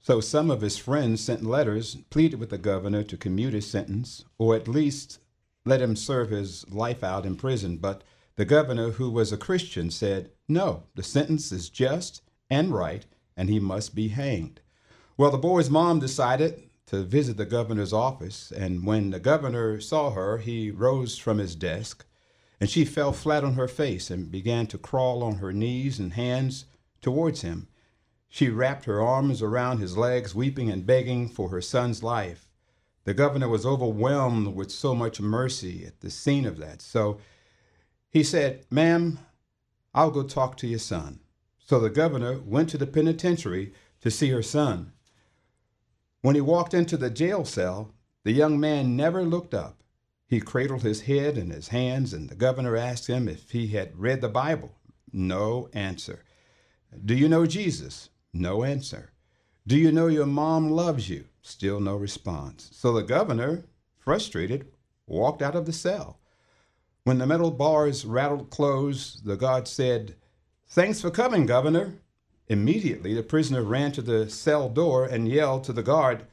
So 0.00 0.22
some 0.22 0.50
of 0.50 0.62
his 0.62 0.78
friends 0.78 1.20
sent 1.20 1.44
letters, 1.44 1.96
pleaded 2.08 2.40
with 2.40 2.48
the 2.48 2.56
governor 2.56 3.02
to 3.02 3.18
commute 3.18 3.52
his 3.52 3.70
sentence, 3.70 4.24
or 4.38 4.56
at 4.56 4.66
least 4.66 5.18
let 5.64 5.80
him 5.80 5.96
serve 5.96 6.30
his 6.30 6.68
life 6.70 7.02
out 7.02 7.26
in 7.26 7.36
prison. 7.36 7.76
But 7.78 8.02
the 8.36 8.44
governor, 8.44 8.90
who 8.92 9.10
was 9.10 9.32
a 9.32 9.36
Christian, 9.36 9.90
said, 9.90 10.30
No, 10.48 10.84
the 10.94 11.02
sentence 11.02 11.52
is 11.52 11.68
just 11.68 12.22
and 12.50 12.72
right, 12.72 13.04
and 13.36 13.48
he 13.48 13.60
must 13.60 13.94
be 13.94 14.08
hanged. 14.08 14.60
Well, 15.16 15.30
the 15.30 15.38
boy's 15.38 15.68
mom 15.68 15.98
decided 15.98 16.70
to 16.86 17.02
visit 17.02 17.36
the 17.36 17.44
governor's 17.44 17.92
office, 17.92 18.50
and 18.50 18.86
when 18.86 19.10
the 19.10 19.20
governor 19.20 19.80
saw 19.80 20.10
her, 20.12 20.38
he 20.38 20.70
rose 20.70 21.18
from 21.18 21.38
his 21.38 21.54
desk, 21.54 22.06
and 22.60 22.70
she 22.70 22.84
fell 22.84 23.12
flat 23.12 23.44
on 23.44 23.54
her 23.54 23.68
face 23.68 24.10
and 24.10 24.30
began 24.30 24.66
to 24.68 24.78
crawl 24.78 25.22
on 25.22 25.36
her 25.36 25.52
knees 25.52 25.98
and 25.98 26.14
hands 26.14 26.64
towards 27.02 27.42
him. 27.42 27.68
She 28.28 28.48
wrapped 28.48 28.84
her 28.86 29.02
arms 29.02 29.42
around 29.42 29.78
his 29.78 29.96
legs, 29.96 30.34
weeping 30.34 30.70
and 30.70 30.86
begging 30.86 31.28
for 31.28 31.50
her 31.50 31.60
son's 31.60 32.02
life. 32.02 32.47
The 33.08 33.14
governor 33.14 33.48
was 33.48 33.64
overwhelmed 33.64 34.54
with 34.54 34.70
so 34.70 34.94
much 34.94 35.18
mercy 35.18 35.82
at 35.86 36.00
the 36.00 36.10
scene 36.10 36.44
of 36.44 36.58
that. 36.58 36.82
So 36.82 37.20
he 38.10 38.22
said, 38.22 38.66
Ma'am, 38.70 39.18
I'll 39.94 40.10
go 40.10 40.24
talk 40.24 40.58
to 40.58 40.66
your 40.66 40.78
son. 40.78 41.20
So 41.56 41.80
the 41.80 41.88
governor 41.88 42.38
went 42.38 42.68
to 42.68 42.76
the 42.76 42.86
penitentiary 42.86 43.72
to 44.02 44.10
see 44.10 44.28
her 44.28 44.42
son. 44.42 44.92
When 46.20 46.34
he 46.34 46.42
walked 46.42 46.74
into 46.74 46.98
the 46.98 47.08
jail 47.08 47.46
cell, 47.46 47.94
the 48.24 48.32
young 48.32 48.60
man 48.60 48.94
never 48.94 49.22
looked 49.22 49.54
up. 49.54 49.82
He 50.26 50.38
cradled 50.38 50.82
his 50.82 51.00
head 51.00 51.38
in 51.38 51.48
his 51.48 51.68
hands, 51.68 52.12
and 52.12 52.28
the 52.28 52.34
governor 52.34 52.76
asked 52.76 53.06
him 53.06 53.26
if 53.26 53.52
he 53.52 53.68
had 53.68 53.98
read 53.98 54.20
the 54.20 54.28
Bible. 54.28 54.74
No 55.14 55.70
answer. 55.72 56.24
Do 57.06 57.14
you 57.14 57.26
know 57.26 57.46
Jesus? 57.46 58.10
No 58.34 58.64
answer. 58.64 59.12
Do 59.66 59.78
you 59.78 59.92
know 59.92 60.08
your 60.08 60.26
mom 60.26 60.68
loves 60.70 61.08
you? 61.08 61.24
Still 61.48 61.80
no 61.80 61.96
response. 61.96 62.68
So 62.74 62.92
the 62.92 63.02
governor, 63.02 63.64
frustrated, 63.96 64.68
walked 65.06 65.40
out 65.40 65.56
of 65.56 65.64
the 65.64 65.72
cell. 65.72 66.20
When 67.04 67.16
the 67.16 67.26
metal 67.26 67.50
bars 67.50 68.04
rattled 68.04 68.50
closed, 68.50 69.24
the 69.24 69.34
guard 69.34 69.66
said, 69.66 70.14
Thanks 70.68 71.00
for 71.00 71.10
coming, 71.10 71.46
Governor. 71.46 71.94
Immediately, 72.48 73.14
the 73.14 73.22
prisoner 73.22 73.62
ran 73.62 73.92
to 73.92 74.02
the 74.02 74.28
cell 74.28 74.68
door 74.68 75.06
and 75.06 75.26
yelled 75.26 75.64
to 75.64 75.72
the 75.72 75.82
guard, 75.82 76.26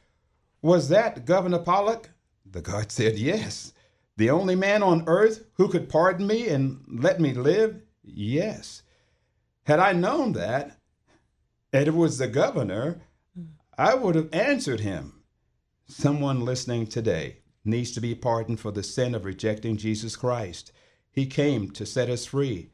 Was 0.61 0.89
that 0.89 1.25
Governor 1.25 1.59
Pollock? 1.59 2.09
The 2.45 2.61
guard 2.61 2.91
said, 2.91 3.17
Yes. 3.17 3.71
The 4.17 4.29
only 4.29 4.55
man 4.55 4.83
on 4.83 5.05
earth 5.07 5.45
who 5.53 5.69
could 5.69 5.87
pardon 5.87 6.27
me 6.27 6.49
and 6.49 6.83
let 6.89 7.21
me 7.21 7.33
live? 7.33 7.81
Yes. 8.03 8.83
Had 9.63 9.79
I 9.79 9.93
known 9.93 10.33
that, 10.33 10.77
it 11.71 11.93
was 11.93 12.17
the 12.17 12.27
governor, 12.27 12.99
I 13.77 13.93
would 13.93 14.15
have 14.15 14.33
answered 14.33 14.79
him. 14.79 15.21
Someone 15.87 16.45
listening 16.45 16.87
today 16.87 17.39
needs 17.65 17.91
to 17.91 18.01
be 18.01 18.15
pardoned 18.15 18.59
for 18.59 18.71
the 18.71 18.83
sin 18.83 19.13
of 19.13 19.25
rejecting 19.25 19.75
Jesus 19.75 20.15
Christ. 20.15 20.71
He 21.11 21.25
came 21.25 21.69
to 21.71 21.85
set 21.85 22.09
us 22.09 22.25
free, 22.25 22.69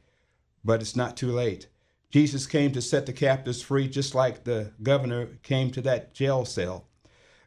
but 0.64 0.80
it's 0.80 0.94
not 0.94 1.16
too 1.16 1.32
late. 1.32 1.66
Jesus 2.10 2.46
came 2.46 2.70
to 2.72 2.82
set 2.82 3.06
the 3.06 3.12
captives 3.12 3.62
free, 3.62 3.88
just 3.88 4.14
like 4.14 4.44
the 4.44 4.72
governor 4.82 5.26
came 5.42 5.70
to 5.72 5.80
that 5.80 6.14
jail 6.14 6.44
cell. 6.44 6.86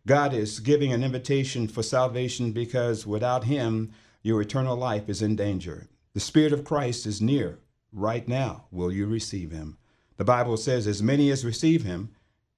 God 0.06 0.34
is 0.34 0.60
giving 0.60 0.92
an 0.92 1.04
invitation 1.04 1.68
for 1.68 1.82
salvation 1.82 2.52
because 2.52 3.08
without 3.08 3.46
Him, 3.46 3.92
your 4.22 4.42
eternal 4.42 4.76
life 4.76 5.08
is 5.08 5.22
in 5.22 5.36
danger. 5.36 5.88
The 6.14 6.20
Spirit 6.20 6.52
of 6.52 6.64
Christ 6.64 7.06
is 7.06 7.22
near 7.22 7.60
right 7.94 8.28
now. 8.28 8.66
Will 8.72 8.92
you 8.92 9.06
receive 9.06 9.52
Him? 9.52 9.78
The 10.18 10.26
Bible 10.26 10.58
says, 10.58 10.88
As 10.88 11.02
many 11.02 11.30
as 11.30 11.46
receive 11.46 11.84
Him, 11.84 12.10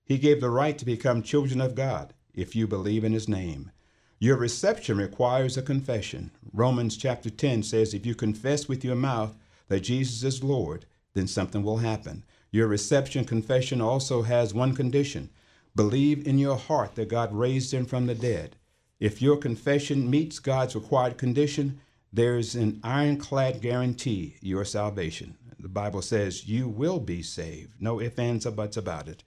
He 0.08 0.18
gave 0.18 0.40
the 0.40 0.50
right 0.50 0.78
to 0.78 0.86
become 0.86 1.22
children 1.22 1.60
of 1.60 1.76
God 1.76 2.14
if 2.34 2.56
you 2.56 2.66
believe 2.66 3.04
in 3.04 3.12
His 3.12 3.28
name. 3.28 3.72
Your 4.20 4.38
reception 4.38 4.98
requires 4.98 5.58
a 5.58 5.62
confession. 5.62 6.32
Romans 6.54 6.96
chapter 6.96 7.30
10 7.30 7.64
says, 7.64 7.94
If 7.94 8.06
you 8.06 8.16
confess 8.16 8.70
with 8.70 8.86
your 8.86 8.96
mouth 8.96 9.36
that 9.68 9.82
Jesus 9.82 10.24
is 10.24 10.42
Lord, 10.42 10.86
then 11.14 11.28
something 11.28 11.62
will 11.62 11.80
happen. 11.80 12.24
Your 12.52 12.68
reception 12.68 13.26
confession 13.26 13.82
also 13.82 14.22
has 14.22 14.54
one 14.54 14.74
condition 14.74 15.30
Believe 15.76 16.26
in 16.26 16.40
your 16.40 16.56
heart 16.56 16.96
that 16.96 17.10
God 17.10 17.34
raised 17.34 17.74
him 17.74 17.86
from 17.86 18.08
the 18.08 18.16
dead. 18.16 18.56
If 19.02 19.22
your 19.22 19.36
confession 19.36 20.10
meets 20.10 20.40
God's 20.40 20.74
required 20.74 21.18
condition, 21.18 21.82
there's 22.14 22.56
an 22.56 22.80
ironclad 22.82 23.62
guarantee 23.62 24.38
your 24.42 24.64
salvation. 24.64 25.38
The 25.60 25.68
Bible 25.68 26.02
says 26.02 26.48
you 26.48 26.70
will 26.70 27.00
be 27.00 27.22
saved. 27.22 27.74
No 27.80 28.00
ifs, 28.00 28.18
ands, 28.18 28.48
or 28.48 28.52
buts 28.52 28.78
about 28.78 29.10
it. 29.10 29.24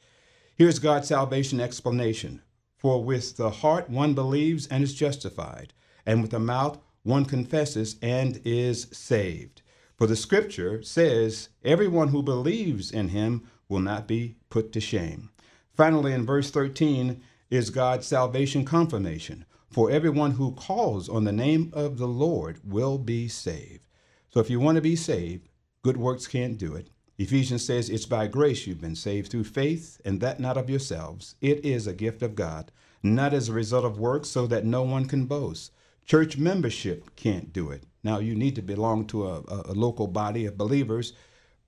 Here's 0.60 0.78
God's 0.78 1.08
salvation 1.08 1.58
explanation. 1.58 2.42
For 2.76 3.02
with 3.02 3.38
the 3.38 3.48
heart 3.48 3.88
one 3.88 4.12
believes 4.12 4.66
and 4.66 4.84
is 4.84 4.92
justified, 4.92 5.72
and 6.04 6.20
with 6.20 6.32
the 6.32 6.38
mouth 6.38 6.78
one 7.02 7.24
confesses 7.24 7.96
and 8.02 8.42
is 8.44 8.86
saved. 8.92 9.62
For 9.96 10.06
the 10.06 10.16
scripture 10.16 10.82
says, 10.82 11.48
Everyone 11.64 12.08
who 12.08 12.22
believes 12.22 12.90
in 12.90 13.08
him 13.08 13.48
will 13.70 13.80
not 13.80 14.06
be 14.06 14.36
put 14.50 14.70
to 14.72 14.82
shame. 14.82 15.30
Finally, 15.72 16.12
in 16.12 16.26
verse 16.26 16.50
13, 16.50 17.22
is 17.48 17.70
God's 17.70 18.06
salvation 18.06 18.66
confirmation. 18.66 19.46
For 19.70 19.90
everyone 19.90 20.32
who 20.32 20.52
calls 20.52 21.08
on 21.08 21.24
the 21.24 21.32
name 21.32 21.70
of 21.72 21.96
the 21.96 22.06
Lord 22.06 22.60
will 22.62 22.98
be 22.98 23.28
saved. 23.28 23.80
So 24.28 24.40
if 24.40 24.50
you 24.50 24.60
want 24.60 24.76
to 24.76 24.82
be 24.82 24.94
saved, 24.94 25.48
good 25.82 25.96
works 25.96 26.26
can't 26.26 26.58
do 26.58 26.74
it. 26.74 26.90
Ephesians 27.20 27.62
says 27.62 27.90
it's 27.90 28.06
by 28.06 28.26
grace 28.26 28.66
you've 28.66 28.80
been 28.80 28.96
saved 28.96 29.30
through 29.30 29.44
faith, 29.44 30.00
and 30.06 30.22
that 30.22 30.40
not 30.40 30.56
of 30.56 30.70
yourselves. 30.70 31.34
It 31.42 31.62
is 31.62 31.86
a 31.86 31.92
gift 31.92 32.22
of 32.22 32.34
God, 32.34 32.72
not 33.02 33.34
as 33.34 33.50
a 33.50 33.52
result 33.52 33.84
of 33.84 33.98
works, 33.98 34.30
so 34.30 34.46
that 34.46 34.64
no 34.64 34.82
one 34.84 35.04
can 35.04 35.26
boast. 35.26 35.70
Church 36.06 36.38
membership 36.38 37.14
can't 37.16 37.52
do 37.52 37.70
it. 37.70 37.84
Now, 38.02 38.20
you 38.20 38.34
need 38.34 38.56
to 38.56 38.62
belong 38.62 39.06
to 39.08 39.26
a, 39.26 39.42
a 39.66 39.74
local 39.74 40.06
body 40.06 40.46
of 40.46 40.56
believers, 40.56 41.12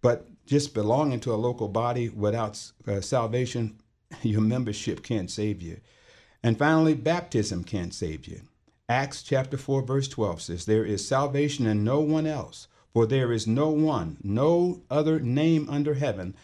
but 0.00 0.26
just 0.46 0.72
belonging 0.72 1.20
to 1.20 1.34
a 1.34 1.36
local 1.36 1.68
body 1.68 2.08
without 2.08 2.58
uh, 2.88 3.02
salvation 3.02 3.76
your 4.22 4.40
membership 4.40 5.02
can't 5.02 5.30
save 5.30 5.60
you. 5.60 5.80
And 6.42 6.58
finally, 6.58 6.94
baptism 6.94 7.64
can't 7.64 7.92
save 7.92 8.26
you. 8.26 8.40
Acts 8.88 9.22
chapter 9.22 9.58
4, 9.58 9.82
verse 9.82 10.08
12 10.08 10.40
says, 10.40 10.64
There 10.64 10.86
is 10.86 11.06
salvation 11.06 11.66
in 11.66 11.84
no 11.84 12.00
one 12.00 12.26
else, 12.26 12.68
for 12.92 13.06
there 13.06 13.32
is 13.32 13.46
no 13.46 13.70
one, 13.70 14.18
no 14.22 14.82
other 14.90 15.18
name 15.18 15.68
under 15.70 15.94
heaven 15.94 16.34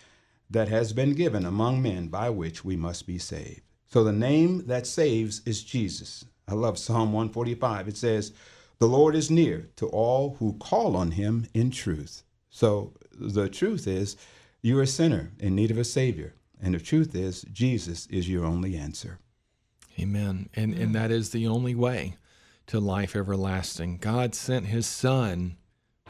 that 0.50 0.68
has 0.68 0.92
been 0.92 1.14
given 1.14 1.44
among 1.44 1.82
men 1.82 2.08
by 2.08 2.30
which 2.30 2.64
we 2.64 2.76
must 2.76 3.06
be 3.06 3.18
saved. 3.18 3.60
So 3.86 4.02
the 4.02 4.12
name 4.12 4.66
that 4.66 4.86
saves 4.86 5.42
is 5.44 5.62
Jesus. 5.62 6.24
I 6.46 6.54
love 6.54 6.78
Psalm 6.78 7.12
145. 7.12 7.88
It 7.88 7.96
says, 7.96 8.32
The 8.78 8.86
Lord 8.86 9.14
is 9.14 9.30
near 9.30 9.68
to 9.76 9.86
all 9.88 10.36
who 10.38 10.54
call 10.54 10.96
on 10.96 11.12
him 11.12 11.46
in 11.52 11.70
truth. 11.70 12.22
So 12.50 12.94
the 13.12 13.48
truth 13.48 13.86
is, 13.86 14.16
you're 14.62 14.82
a 14.82 14.86
sinner 14.86 15.30
in 15.38 15.54
need 15.54 15.70
of 15.70 15.78
a 15.78 15.84
Savior. 15.84 16.34
And 16.60 16.74
the 16.74 16.80
truth 16.80 17.14
is, 17.14 17.42
Jesus 17.52 18.06
is 18.06 18.28
your 18.28 18.44
only 18.44 18.76
answer. 18.76 19.18
Amen. 19.98 20.48
And 20.54 20.74
and 20.74 20.94
that 20.94 21.10
is 21.10 21.30
the 21.30 21.46
only 21.46 21.74
way 21.74 22.16
to 22.68 22.80
life 22.80 23.16
everlasting. 23.16 23.98
God 23.98 24.34
sent 24.34 24.66
his 24.66 24.86
son 24.86 25.56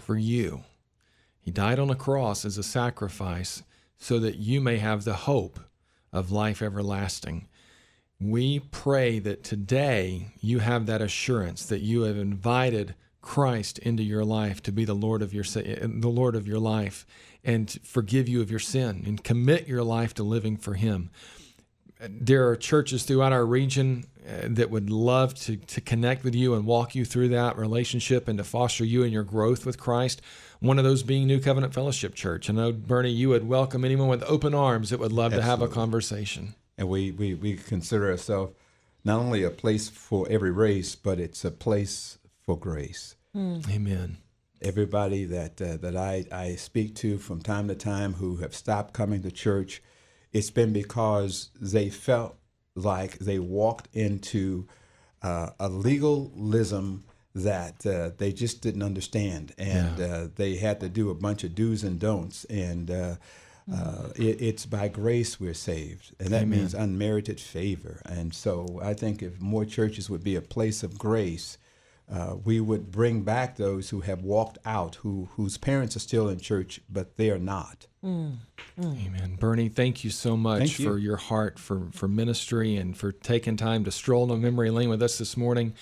for 0.01 0.17
you. 0.17 0.65
He 1.41 1.51
died 1.51 1.79
on 1.79 1.91
a 1.91 1.95
cross 1.95 2.45
as 2.45 2.59
a 2.59 2.63
sacrifice 2.63 3.63
so 3.97 4.19
that 4.19 4.37
you 4.37 4.61
may 4.61 4.79
have 4.79 5.05
the 5.05 5.15
hope 5.15 5.59
of 6.13 6.31
life 6.31 6.63
everlasting. 6.63 7.49
We 8.21 8.61
pray 8.61 9.19
that 9.21 9.45
today 9.45 10.29
you 10.41 10.59
have 10.59 10.87
that 10.87 11.03
assurance 11.03 11.65
that 11.67 11.81
you 11.81 12.03
have 12.03 12.17
invited 12.17 12.95
Christ 13.21 13.79
into 13.81 14.03
your 14.03 14.25
life 14.25 14.63
to 14.63 14.73
be 14.73 14.85
the 14.85 14.95
Lord 14.95 15.23
of 15.23 15.35
your 15.35 15.45
the 15.45 16.09
Lord 16.09 16.35
of 16.35 16.49
your 16.49 16.59
life 16.59 17.05
and 17.45 17.71
forgive 17.83 18.29
you 18.29 18.41
of 18.41 18.51
your 18.51 18.61
sin 18.61 19.05
and 19.07 19.23
commit 19.23 19.69
your 19.69 19.83
life 19.83 20.15
to 20.15 20.23
living 20.23 20.57
for 20.57 20.75
Him. 20.75 21.11
There 22.01 22.49
are 22.49 22.57
churches 22.57 23.03
throughout 23.03 23.33
our 23.33 23.45
region 23.45 24.05
uh, 24.27 24.49
that 24.51 24.71
would 24.71 24.89
love 24.89 25.35
to, 25.35 25.57
to 25.57 25.81
connect 25.81 26.23
with 26.23 26.35
you 26.35 26.55
and 26.55 26.65
walk 26.65 26.95
you 26.95 27.05
through 27.05 27.31
that 27.31 27.57
relationship 27.57 28.29
and 28.29 28.39
to 28.39 28.45
foster 28.45 28.85
you 28.85 29.03
and 29.03 29.13
your 29.13 29.25
growth 29.25 29.67
with 29.67 29.79
Christ. 29.79 30.23
One 30.61 30.79
of 30.79 30.85
those 30.85 31.03
being 31.03 31.27
New 31.27 31.41
Covenant 31.41 31.75
Fellowship 31.75 32.15
Church. 32.15 32.49
I 32.49 32.53
know, 32.53 32.73
Bernie, 32.73 33.11
you 33.11 33.31
would 33.31 33.49
welcome 33.49 33.85
anyone 33.85 34.09
with 34.09 34.23
open 34.25 34.55
arms 34.55 34.91
that 34.91 35.01
would 35.01 35.13
love 35.13 35.33
Absolutely. 35.33 35.45
to 35.45 35.51
have 35.51 35.63
a 35.63 35.75
conversation. 35.75 36.55
And 36.77 36.89
we, 36.89 37.11
we, 37.11 37.35
we 37.35 37.57
consider 37.57 38.11
ourselves 38.11 38.55
not 39.05 39.19
only 39.19 39.43
a 39.43 39.51
place 39.51 39.89
for 39.89 40.27
every 40.31 40.53
race, 40.53 40.95
but 40.95 41.19
it's 41.19 41.45
a 41.45 41.51
place 41.51 42.19
for 42.45 42.57
grace. 42.57 43.17
Mm. 43.35 43.69
Amen 43.71 44.19
everybody 44.61 45.25
that 45.25 45.61
uh, 45.61 45.77
that 45.77 45.97
I, 45.97 46.25
I 46.33 46.57
speak 46.57 46.95
to 46.97 47.19
from 47.19 47.41
time 47.41 47.69
to 47.69 47.75
time 47.75 48.15
who 48.15 48.37
have 48.37 48.55
stopped 48.55 48.95
coming 48.95 49.23
to 49.23 49.31
church, 49.31 49.83
it's 50.33 50.51
been 50.51 50.73
because 50.73 51.51
they 51.61 51.91
felt 51.91 52.37
like 52.75 53.19
they 53.19 53.39
walked 53.39 53.89
into 53.95 54.67
uh, 55.23 55.51
a 55.59 55.69
legalism 55.69 57.05
that 57.35 57.85
uh, 57.87 58.11
they 58.19 58.33
just 58.33 58.63
didn't 58.63 58.83
understand, 58.83 59.53
and 59.59 59.99
yeah. 59.99 60.07
Uh, 60.07 60.29
they 60.35 60.57
had 60.57 60.81
to 60.81 60.89
do 60.89 61.11
a 61.11 61.15
bunch 61.15 61.45
of 61.45 61.55
do's 61.55 61.85
and 61.85 62.01
don'ts, 62.01 62.45
and 62.45 62.91
uh, 62.91 63.17
uh, 63.73 64.09
it, 64.17 64.41
it's 64.41 64.67
by 64.67 64.89
grace 64.89 65.39
we're 65.39 65.55
saved, 65.55 66.15
and 66.19 66.29
that 66.31 66.43
Amen. 66.43 66.59
means 66.61 66.75
unmerited 66.75 67.41
favor. 67.41 68.01
And 68.07 68.35
so 68.35 68.81
I 68.83 68.95
think 68.95 69.23
if 69.23 69.41
more 69.41 69.65
churches 69.65 70.09
would 70.09 70.25
be 70.25 70.37
a 70.37 70.41
place 70.41 70.83
of 70.83 70.99
grace 70.99 71.59
uh, 72.11 72.37
we 72.43 72.61
would 72.61 72.91
bring 72.91 73.23
back 73.23 73.57
those 73.57 73.91
who 73.91 74.01
have 74.01 74.23
walked 74.23 74.59
out, 74.65 74.97
who 74.97 75.29
whose 75.33 75.59
parents 75.59 75.95
are 75.95 76.01
still 76.01 76.29
in 76.29 76.39
church, 76.39 76.81
but 76.89 77.17
they 77.17 77.31
are 77.31 77.39
not. 77.39 77.87
Mm. 78.05 78.37
Mm. 78.81 79.07
Amen. 79.07 79.37
Bernie, 79.39 79.69
thank 79.69 80.05
you 80.05 80.11
so 80.11 80.37
much 80.37 80.79
you. 80.79 80.89
for 80.89 80.99
your 80.99 81.17
heart 81.17 81.59
for, 81.59 81.89
for 81.93 82.07
ministry 82.07 82.77
and 82.77 82.97
for 82.97 83.11
taking 83.11 83.57
time 83.57 83.85
to 83.85 83.91
stroll 83.91 84.29
down 84.29 84.41
memory 84.41 84.71
lane 84.71 84.89
with 84.89 85.03
us 85.03 85.19
this 85.19 85.37
morning 85.37 85.75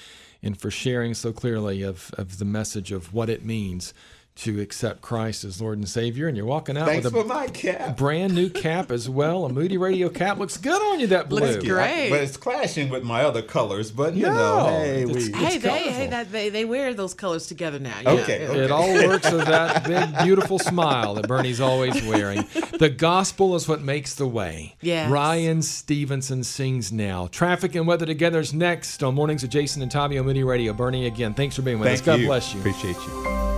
and 0.42 0.58
for 0.58 0.70
sharing 0.70 1.12
so 1.12 1.32
clearly 1.32 1.82
of, 1.82 2.10
of 2.16 2.38
the 2.38 2.44
message 2.44 2.90
of 2.90 3.12
what 3.12 3.28
it 3.28 3.44
means 3.44 3.92
to 4.36 4.60
accept 4.60 5.00
Christ 5.00 5.44
as 5.44 5.62
Lord 5.62 5.78
and 5.78 5.88
Savior, 5.88 6.28
and 6.28 6.36
you're 6.36 6.46
walking 6.46 6.76
out 6.76 6.86
Thanks 6.86 7.04
with 7.04 7.14
a 7.14 7.22
for 7.22 7.26
my 7.26 7.46
cap. 7.48 7.96
brand 7.96 8.34
new 8.34 8.50
cap 8.50 8.90
as 8.90 9.08
well. 9.08 9.46
A 9.46 9.48
Moody 9.48 9.78
Radio 9.78 10.10
cap 10.10 10.38
looks 10.38 10.58
good 10.58 10.80
on 10.80 11.00
you. 11.00 11.06
That 11.06 11.30
blue, 11.30 11.40
looks 11.40 11.64
great, 11.64 12.10
but 12.10 12.20
it's 12.20 12.36
clashing 12.36 12.90
with 12.90 13.02
my 13.02 13.22
other 13.22 13.40
colors. 13.40 13.90
But 13.90 14.14
you 14.14 14.24
no, 14.24 14.34
know, 14.34 14.66
hey, 14.66 15.06
we, 15.06 15.32
hey, 15.32 15.56
they, 15.56 15.90
hey, 15.90 16.06
that 16.08 16.30
they, 16.30 16.50
they 16.50 16.66
wear 16.66 16.92
those 16.92 17.14
colors 17.14 17.46
together 17.46 17.78
now. 17.78 17.98
Yeah. 18.02 18.10
Okay, 18.10 18.46
okay, 18.46 18.60
it 18.60 18.70
all 18.70 18.92
works 19.08 19.30
with 19.32 19.46
that 19.46 19.84
big, 19.84 20.24
beautiful 20.24 20.58
smile 20.58 21.14
that 21.14 21.26
Bernie's 21.26 21.60
always 21.60 22.02
wearing. 22.04 22.44
The 22.78 22.90
gospel 22.90 23.56
is 23.56 23.66
what 23.66 23.80
makes 23.80 24.14
the 24.14 24.26
way. 24.26 24.76
Yeah. 24.82 25.10
Ryan 25.10 25.62
Stevenson 25.62 26.44
sings 26.44 26.92
now. 26.92 27.26
Traffic 27.28 27.74
and 27.74 27.86
weather 27.86 28.04
together 28.04 28.40
is 28.40 28.52
next 28.52 29.02
on 29.02 29.14
mornings 29.14 29.40
with 29.40 29.50
Jason 29.50 29.80
and 29.80 29.90
Tabi 29.90 30.18
on 30.18 30.26
Moody 30.26 30.44
Radio. 30.44 30.74
Bernie, 30.74 31.06
again, 31.06 31.32
thanks 31.32 31.56
for 31.56 31.62
being 31.62 31.78
with 31.78 31.88
Thank 31.88 32.00
us. 32.00 32.06
God 32.06 32.20
you. 32.20 32.26
bless 32.26 32.52
you. 32.52 32.60
Appreciate 32.60 32.96
you. 32.96 33.55